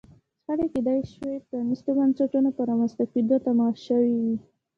[0.43, 4.35] شخړې کېدای شوای پرانیستو بنسټونو په رامنځته کېدو تمامه شوې وای.